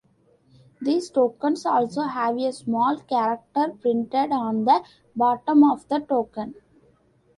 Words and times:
These 0.81 1.11
tokens 1.11 1.63
also 1.63 2.01
have 2.01 2.35
a 2.39 2.51
small 2.53 2.97
character 3.01 3.77
printed 3.79 4.31
on 4.31 4.65
the 4.65 4.83
bottom 5.15 5.63
of 5.63 5.87
the 5.89 5.99
token. 5.99 6.55